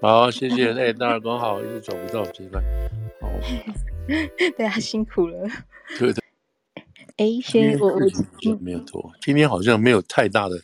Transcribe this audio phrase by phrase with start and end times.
[0.00, 0.72] 好，谢谢。
[0.74, 2.62] 哎，大耳公好，一直找不到这个。
[3.20, 3.28] 好，
[4.56, 5.48] 对啊，辛苦了。
[5.98, 6.22] 对对。
[7.16, 7.98] 哎，先我我
[8.60, 10.56] 没有多，今天好像没有太大的、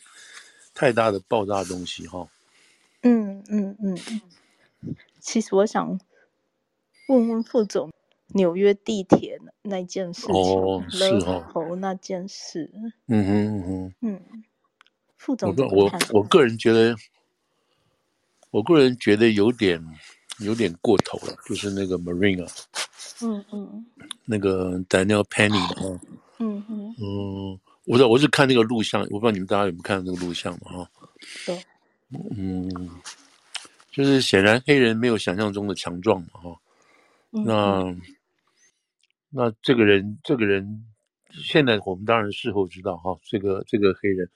[0.73, 2.25] 太大的爆炸东西哈。
[3.01, 3.97] 嗯嗯嗯。
[5.19, 5.99] 其实我想
[7.09, 7.91] 问问副总，
[8.27, 11.03] 纽约地铁那件事情，哦，是
[11.53, 12.71] 哦，那件事。
[13.07, 13.93] 嗯哼嗯哼。
[13.99, 14.43] 嗯。
[15.17, 16.95] 副总，我我我个人觉得。
[18.55, 19.83] 我个人觉得有点
[20.39, 22.49] 有点过头了，就是那个 Marine 啊，
[23.21, 23.85] 嗯嗯，
[24.23, 25.99] 那个 Daniel Penny 啊，
[26.39, 26.95] 嗯嗯。
[26.97, 30.89] 嗯，我我是看那个录像，我不知道你们大家有没有看到那个录像嘛哈，
[31.45, 31.61] 对，
[32.37, 32.89] 嗯，
[33.91, 36.57] 就是显然黑人没有想象中的强壮嘛哈，
[37.31, 37.93] 那
[39.31, 40.85] 那这个人这个人
[41.29, 44.29] 现在我们当然事后知道哈，这个这个黑人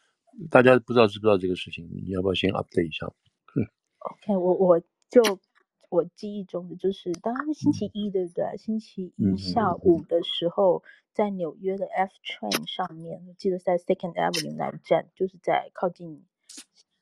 [0.49, 3.10] 大家不知道知不知道这个事情，你要不要先 update 一下
[4.00, 5.22] ？OK，我我就
[5.90, 8.58] 我记忆中的就是，当然星期一对不对？
[8.58, 10.84] 星期一下午的时候，
[11.14, 16.26] 在纽约的 F train 上面，我记得在 Second Avenue 那一站，就是在靠近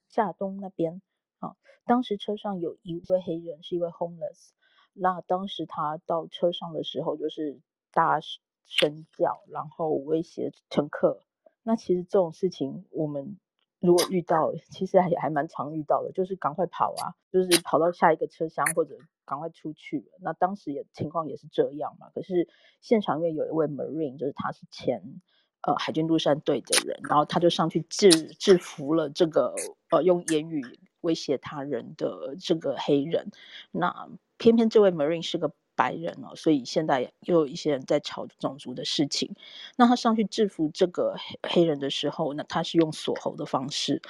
[0.10, 1.02] 夏东那边。
[1.40, 4.50] 啊，当时车上有一位黑人，是一位 homeless。
[4.94, 7.60] 那当时他到车上的时候，就是
[7.92, 8.20] 大
[8.66, 11.22] 声叫，然后威胁乘客。
[11.62, 13.38] 那其实这种事情，我们。
[13.80, 20.12] 如果遇到，其实还还蛮常遇到的，就是赶快跑啊，就是跑到下一个车厢或者赶快出去。
[20.22, 22.10] 那当时也情况也是这样嘛。
[22.14, 22.48] 可是
[22.82, 25.22] 现场因为有一位 Marine，就是他是前
[25.62, 29.54] 呃海军陆战队的人，然后他就上去制制服了这个
[29.92, 30.64] 呃用言语
[31.02, 33.32] 威胁他人的这个黑人。
[33.72, 35.52] 那偏偏这位 Marine 是个。
[35.78, 39.36] 白人哦，所以现在又有一些人在吵种族的事情。
[39.76, 44.02] 那他上去制服这个黑黑人的时候，那他是用锁喉的方式。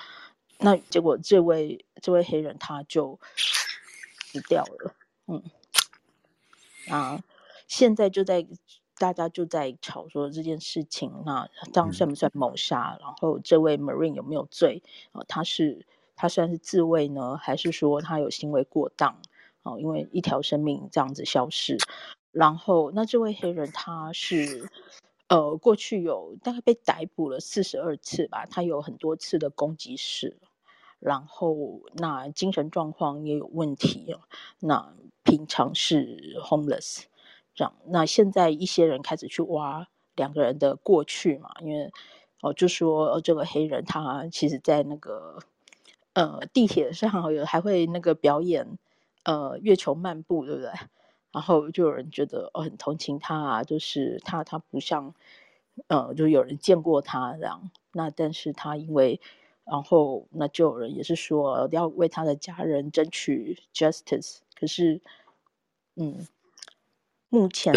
[0.60, 4.96] 那结果这位这位黑人他就死掉了。
[5.28, 5.44] 嗯，
[6.88, 7.22] 啊，
[7.68, 8.48] 现在就在
[8.98, 12.98] 大家就在吵说这件事情，那这样算不算谋杀？
[13.02, 14.82] 然后这位 Marine 有没有罪？
[15.12, 19.22] 啊，他是他算是自卫呢，还是说他有行为过当？
[19.68, 21.78] 哦，因为一条生命这样子消失，
[22.32, 24.70] 然后那这位黑人他是，
[25.28, 30.38] 呃，过去有大概被逮捕了四十二次吧，他有很多次的攻击史，
[31.00, 34.16] 然后那精神状况也有问题，
[34.60, 37.04] 那平常是 homeless，
[37.54, 41.92] 这样，那现在一些人开始去挖两个人的过去嘛，因为
[42.42, 45.40] 哦，就说这个黑人他其实在那个
[46.14, 48.78] 呃地铁上有还会那个表演。
[49.28, 50.72] 呃，月球漫步，对不对？
[51.34, 55.14] 然后就有人觉得哦，很同情他啊，就是他他不像，
[55.88, 57.70] 呃，就有人见过他这样。
[57.92, 59.20] 那但是他因为，
[59.66, 64.38] 然后那就有人也是说要为他的家人争取 justice。
[64.58, 65.02] 可是，
[65.98, 66.26] 嗯，
[67.28, 67.74] 目前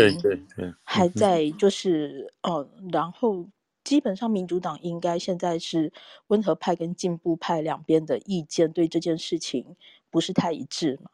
[0.85, 3.49] 还在就是哦，然后
[3.83, 5.93] 基本上民主党应该现在是
[6.29, 9.75] 温和派跟进步派两边的意见对这件事情
[10.11, 11.11] 不是太一致嘛。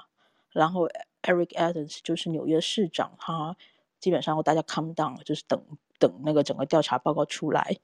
[0.56, 0.88] 然后
[1.22, 3.56] Eric Adams 就是纽约市长，他
[4.00, 5.62] 基本上大家 calm down，就是等
[5.98, 7.76] 等那个整个调查报告出来。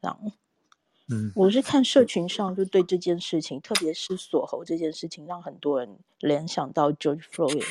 [0.00, 0.32] 然后，
[1.10, 7.66] 嗯，我是看社群上就对这件事情，特别是锁喉这件事情，让很多人联想到 George Floyd。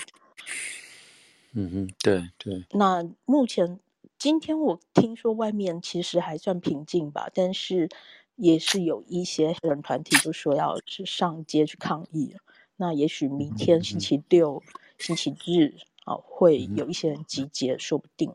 [1.54, 2.66] 嗯哼，对对。
[2.72, 3.80] 那目前
[4.20, 7.90] 今天我听说外面其实还算平静吧，但是
[8.36, 12.36] 也是有一些黑人团体就说要去上街去抗议。
[12.80, 15.74] 那也许明天星期六、嗯、星期日
[16.06, 18.32] 啊，会有一些人集结，嗯、说不定。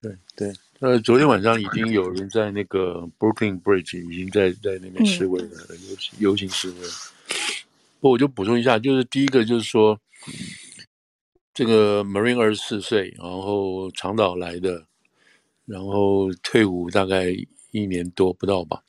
[0.00, 6.76] 对对，呃，昨天晚上已经有人在那个 Brooklyn Bridge 已经在在那边示威了，游行游行示威。
[7.98, 10.00] 不过我就补充一下，就是第一个就是说，
[11.52, 14.86] 这个 Marine 二十四岁，然后长岛来的，
[15.66, 17.26] 然后退伍大概
[17.72, 18.84] 一年多不到吧，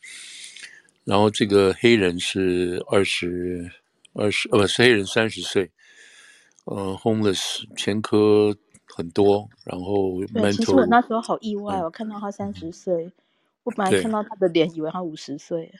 [1.03, 3.80] 然后这个黑人是二十。
[4.13, 5.71] 二十呃，是黑人三十岁，
[6.65, 8.55] 呃，homeless 前科
[8.85, 13.13] 很多，然后 mental，对，其实我那时候好意外，嗯、我看到他三十岁，嗯、
[13.63, 15.71] 我本来看到他的脸，以为他五十岁。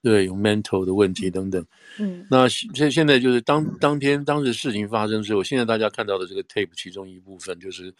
[0.00, 1.64] 对，有 mental 的问题等等。
[1.98, 7.94] 嗯，那现现在就是当当天当时事情发生之后，现在大家看到的这个 tape，其中一部分就是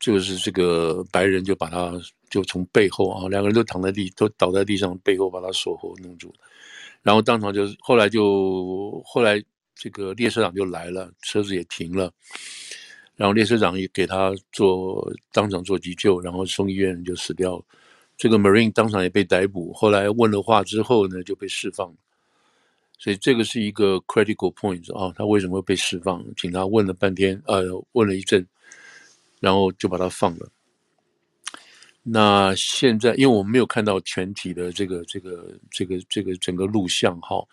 [0.00, 1.92] 就是这个白人就把他
[2.28, 6.34] 就从背后啊，两个人都躺在地都倒在地上，背后把他锁喉弄住。
[7.02, 9.42] 然后当场就是，后来就后来
[9.74, 12.12] 这个列车长就来了，车子也停了，
[13.16, 17.64] 然后列车长也给他做当场做急救，然后送医院就死掉了。
[18.16, 21.92] 这个 Marine 当场也被逮捕，后来问了话之后呢，就被释放。
[22.98, 26.24] 所以这个是一个 critical point 啊，他为什么会被释放？
[26.36, 28.46] 警察问了半天，呃，问了一阵，
[29.40, 30.48] 然后就把他放了。
[32.04, 37.46] 那现在，因为我们没有看到全体的这个、这个、这个、这个整个录像哈，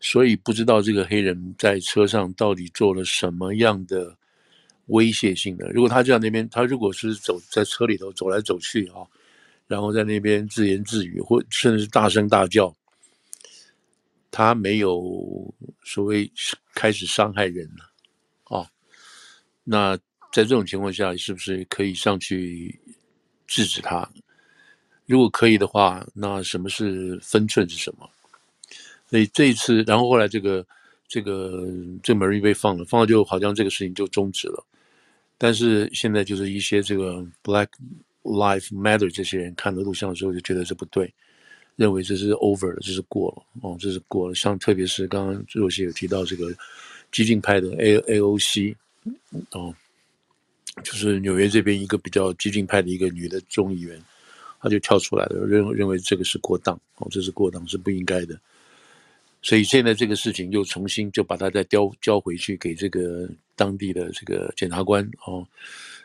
[0.00, 4.16] 所以不知道这个黑人在车上到底做了什么样的
[4.86, 5.70] 威胁性的。
[5.70, 9.06] 如果他在那边，他如果是走在车里头走来走去啊，
[9.68, 12.74] 然后在那边自言自语，或甚至是大声大叫。
[14.32, 15.54] 他没有
[15.84, 16.28] 所谓
[16.74, 17.90] 开始伤害人了，
[18.46, 18.66] 哦，
[19.62, 19.94] 那
[20.32, 22.80] 在这种情况下，是不是可以上去
[23.52, 24.08] 制止他？
[25.04, 28.08] 如果可以的话，那什么是分寸是什么？
[29.10, 30.66] 所以这一次，然后后来这个
[31.06, 31.66] 这个
[32.02, 34.64] 这个 Marine 被放了，放了就好像这个事情就终止了。
[35.36, 37.68] 但是现在就是一些这个 Black
[38.22, 41.12] Life Matter 这些人看了录像的时候，就觉得这不对。
[41.76, 44.34] 认为这是 over 了，这是过了哦，这是过了。
[44.34, 46.54] 像特别是刚刚若曦有提到这个
[47.10, 48.74] 激进派的 A AOC
[49.50, 49.74] 哦，
[50.82, 54.00] 就是纽约这边一个比较激进派的一个女的众议员，
[54.60, 58.38] 她就跳出来了，认认为这个是过当哦，这是过当，是不应该的。
[59.42, 65.46] 所以现在这个事情又重新就把它再交交回去给这个当地的这个检察官哦，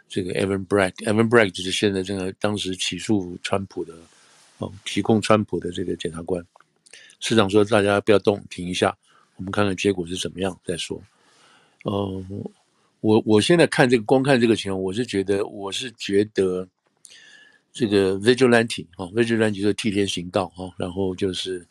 [0.09, 3.93] 这个 Evan Bragg，Evan Bragg 就是现在这个当时起诉川普的。
[4.59, 6.43] 哦，提供川普的这个检察官，
[7.19, 8.97] 市长说：“大家不要动，停一下，
[9.35, 10.99] 我们看看结果是怎么样再说。”
[11.85, 12.25] 呃，
[13.01, 16.67] 我我现在看这个，光看这个情况，我是觉得，我是觉得
[17.71, 21.65] 这个 vigilante 啊，vigilante 就是替天行道啊，然后就是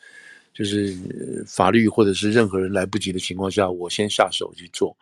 [0.55, 4.97] 就是法律或者是任何人来不及的情况下，我先下手去做。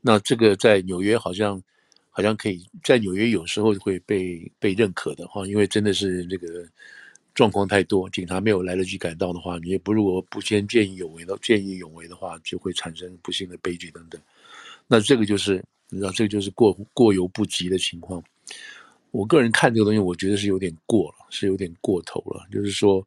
[0.00, 1.62] 那这个在纽约好像
[2.10, 6.66] 好像可以在纽约有时候会被被认可的哈，因为真的是这个。
[7.34, 14.20] 状况太多，警察没有来得及赶到的话，你也不如果不先见义勇为的，见义勇为的话，就会产生不幸的悲剧等等。
[14.88, 18.20] 那这个就是，你知道，这个就是过过犹不及的情况。
[19.12, 22.44] 我个人看这个东西，我觉得是有点过了，是有点过头了。
[22.50, 23.06] 就是说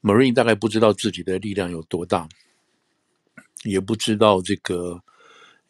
[0.00, 2.28] ，Marine 大概不知道自己的力量有多大，
[3.64, 5.02] 也不知道这个，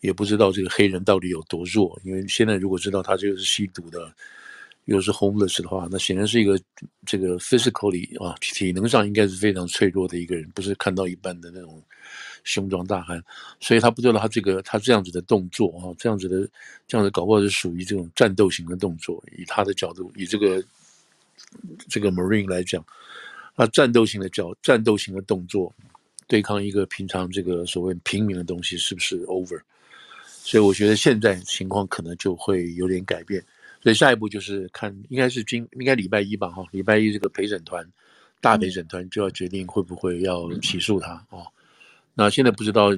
[0.00, 1.98] 也不知道这个黑人到底有多弱。
[2.04, 4.14] 因为现在如果知道他这个是吸毒的。
[4.88, 6.58] 又是 homeless 的话，那显然是一个
[7.04, 11.82] 这个 physically 啊，体能上应该是非常脆弱的一个人，不是看到一般的那种
[12.42, 13.22] 雄壮大汉，
[13.60, 16.48] 所以他不知道他这个他这样子的动作啊，这样子的
[16.86, 19.22] 这样子搞不好是属于这种战斗型的动作。
[19.36, 20.64] 以他的角度，以这个
[21.86, 22.82] 这个 Marine 来讲，
[23.56, 25.70] 他战斗型的角战斗型的动作
[26.26, 29.60] 对抗一个平常这个所谓平民的东西，是不是 over？
[30.24, 33.44] 所以我觉得现在情况可能就会有点改变。
[33.82, 37.86] 所以下一步就是看，应该是今应该礼拜一吧，哈，礼拜一这个陪审团，
[38.40, 41.46] 大陪审团就要决定会不会要起诉他哦。
[42.14, 42.92] 那现在不知道，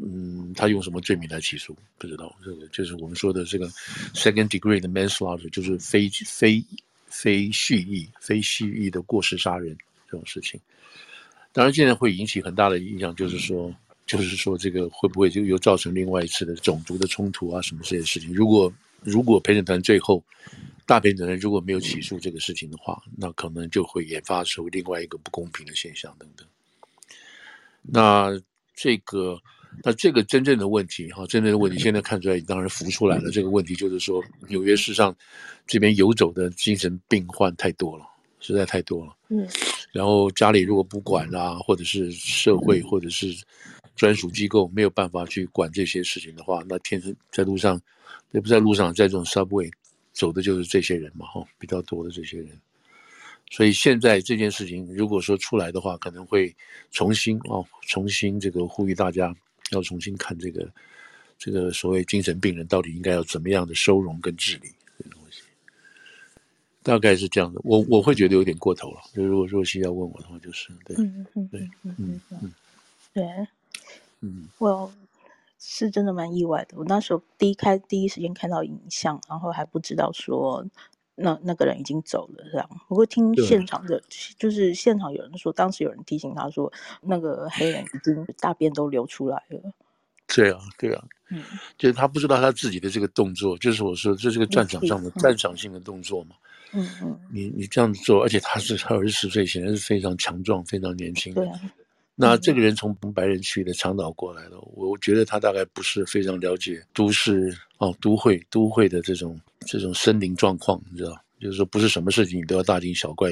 [0.00, 1.76] 嗯，他用什么罪名来起诉？
[1.98, 3.68] 不知道，这个就是我们说的这个
[4.14, 6.64] second degree 的 manslaughter，就是非非
[7.06, 9.76] 非蓄意、非蓄意的过失杀人
[10.08, 10.60] 这种事情。
[11.52, 13.74] 当然，现在会引起很大的影响，就是说，
[14.06, 18.32] 就是说这个会不会就又造成另外一次的种族的冲突啊，什么这些事情？
[18.32, 20.22] 如果如果陪审团最后
[20.86, 26.46] 大陪审团如果没有起诉这个事情的话，那可能就会引发出另外一个不公平的现象等等。
[27.82, 28.30] 那
[28.74, 29.40] 这个，
[29.82, 33.30] 那这个真正的问题哈，真正的问题现在看出来当然浮出来了。
[33.30, 35.14] 这个问题就是说，纽约市上
[35.66, 38.04] 这边游走的精神病患太多了，
[38.40, 39.16] 实在太多了。
[39.28, 39.48] 嗯。
[39.90, 43.34] 然后家里如果不管啦，或者是社会或者是
[43.98, 47.78] 专属机构没有办法去管这些事情的话，那天生在路上。
[48.32, 49.70] 也不在路上，在这种 subway
[50.12, 52.48] 走的就是这些人嘛，哈，比较多的这些人。
[53.50, 56.54] 所以现在这件事情，如果说出来的话，可能会
[56.90, 59.34] 重新哦，重新这个呼吁大家
[59.70, 60.70] 要重新看这个
[61.38, 65.40] 这个所谓精神病人到底应该要怎么样的收容跟治理这个东西。
[66.82, 69.00] 大概是这样的，我我会觉得有点过头了。
[69.14, 72.52] 就如果若曦要问我的话，就是对，嗯嗯对，嗯嗯嗯，
[73.14, 73.24] 对，
[74.20, 74.92] 嗯，我。
[75.60, 76.78] 是真的蛮意外的。
[76.78, 80.64] 我那时候第一开第一时间看到影像，然后还不知道说
[81.16, 82.70] 那那个人已经走了这样。
[82.86, 84.00] 不过听现场的，
[84.38, 86.72] 就是现场有人说，当时有人提醒他说，
[87.02, 89.60] 那个黑人已经大便都流出来了。
[90.28, 91.42] 对啊，对啊，嗯，
[91.76, 96.36] 就是他不知道他自己的这个动作，就是我说这是个战场上的战场性的动作嘛。
[96.72, 101.42] 嗯嗯，你你这样子做，而且他是他二十岁，显然是非常强壮、非常年轻的。
[101.42, 101.60] 对啊。
[102.20, 113.30] 那这个人从白人区的长岛过来的，我觉得他大概不是非常了解都市哦，都会都会的这种这种森林状况，你知道，就是说不是什么事情你都要大惊小怪，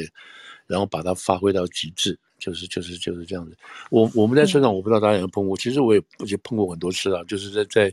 [0.69, 3.57] 然后把它发挥到极致，就是就是就是这样子。
[3.90, 7.93] 我我们在车上，我不知道大家有没有碰过，其实我也也碰过很多次啊，就是在在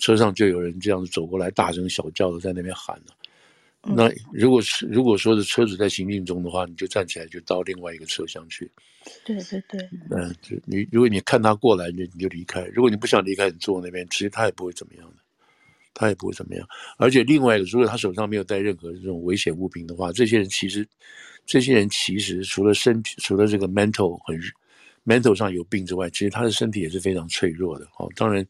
[0.00, 3.14] 车上就有人这样子走过来，大声小叫的在那边喊了。
[3.84, 8.70] 那如果是如果说是车子在行进中的话，你就站起来就到另外一个车厢去。
[9.24, 9.80] 对对对。
[10.10, 15.16] 嗯，就你如果你看他过来，你你就离开；如果你不想离开，你坐那边，其实他也不会怎么样的，
[15.94, 16.64] 他也不会怎么样。
[16.96, 20.86] 而且另外一个，如果他手上没有带任何这种危险物品的话，这些人其实
[21.44, 24.40] 这些人其实除了身体，除了这个 mental 很
[25.04, 27.84] mental 上有病之外，其实他的身体也是非常脆弱的。
[27.98, 28.46] 哦，当然。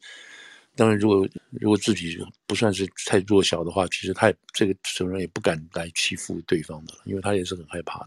[0.75, 7.99] 当然，如果如果自己不算是太弱小的话，其实他也这个成人也不敢来欺负对方的，因为他也是很害怕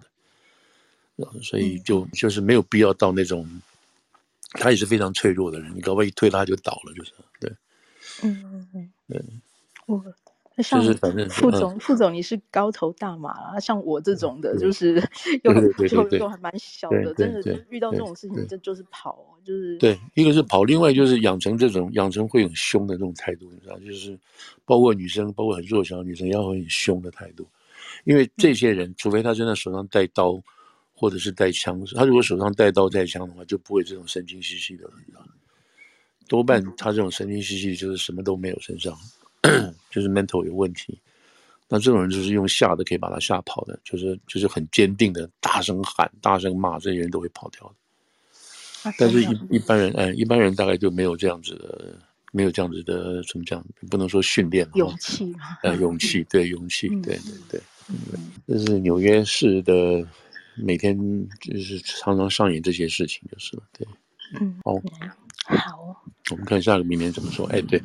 [1.16, 3.48] 的，所以就就是没有必要到那种，
[4.52, 7.50] 他也是非常脆弱的人，你搞不好一推他就倒了，就是对，
[8.22, 9.24] 嗯嗯嗯，对，
[9.86, 10.04] 我。
[10.62, 10.82] 像
[11.28, 14.94] 副总，副总你是高头大马啦，像我这种的，就是
[15.42, 24.18] 又又又还蛮小的，真的就遇到这种事情，这就是跑，就是对，一个是跑，另外就是养成这种养成会很凶的这种态度，你知道，就是
[24.64, 27.46] 包括女生，包括很弱小的女生，要很凶的态度，
[28.04, 30.42] 因为这些人，除非他真的手上带刀
[30.94, 35.26] 或者是带枪，他如果手上带刀带枪的话，就不会这种神经兮兮的了，你知道，
[36.26, 38.96] 多半他这种神经兮兮就是什么都没有身上。
[39.90, 40.98] 就是 mental 有问题，
[41.68, 47.74] 那这种人就是用吓的可以把他吓跑的，就是就是很坚定的大声喊、大声骂，这些人都会跑掉的。
[48.98, 51.98] 但是一，一一般人，哎，一般人大概就没有这样子的，
[52.32, 53.64] 没有这样子的，怎么讲？
[53.90, 57.96] 不能说训练，勇气，呃、嗯，勇气，对，勇气，对对对，嗯，
[58.46, 60.06] 这是纽约市的
[60.54, 60.96] 每天
[61.40, 63.88] 就是常常上演这些事情，就是了，对，
[64.40, 64.74] 嗯，好，
[65.56, 67.44] 好，我们看下个明年怎么说？
[67.48, 67.82] 哎，对。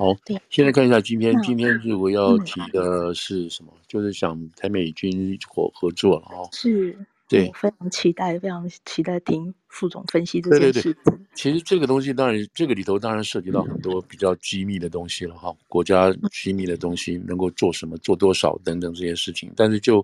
[0.00, 0.16] 好，
[0.48, 3.70] 现在看一下今天，今天如果要提的是什么？
[3.76, 6.48] 嗯、就是想台美军合合作了哦。
[6.52, 6.96] 是，
[7.28, 10.82] 对，非常期待，非常期待听副总分析这件事。
[10.84, 19.52] 对对对，其实这个东西当然，这个里头当然涉及到很多比较机密的东西了哈，国家机密的东西能够做什么、做多少等等这些事情。
[19.54, 20.02] 但是就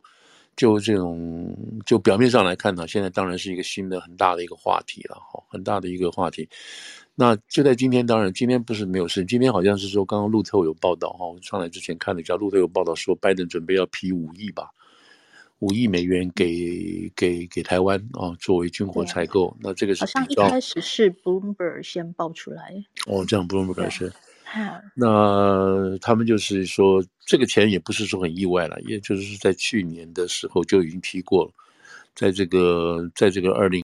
[0.57, 6.49] 就这种就表面上来看呢，现在当然是一个新的很大的一个话题了哈，很大的一个话题。
[7.15, 9.25] 那就在今天，当然今天不是没有事。
[9.25, 14.71] 今天好像是说，刚刚路透有报道哈，我上来之前看了一下，路透有报道说，拜登准备要批五亿吧，
[15.61, 19.57] 五亿美元给给给台湾啊，作为军火采购。
[19.61, 22.85] 那这个是好像一开始是 Bloomberg 先爆出来。
[23.07, 24.13] 哦，这样 Bloomberg 是。
[24.95, 31.51] 那他们就是说，这个钱也不是说很意外了，也就是在去年的时候就已经提过了，
[32.15, 33.86] 在这个在这个二零。